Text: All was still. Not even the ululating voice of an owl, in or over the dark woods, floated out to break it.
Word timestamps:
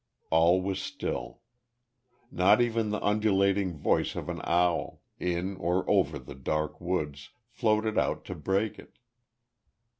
All 0.31 0.63
was 0.63 0.81
still. 0.81 1.41
Not 2.31 2.59
even 2.59 2.89
the 2.89 2.99
ululating 3.05 3.77
voice 3.77 4.15
of 4.15 4.29
an 4.29 4.41
owl, 4.45 5.03
in 5.19 5.55
or 5.57 5.87
over 5.87 6.17
the 6.17 6.33
dark 6.33 6.81
woods, 6.81 7.29
floated 7.45 7.99
out 7.99 8.25
to 8.25 8.33
break 8.33 8.79
it. 8.79 8.97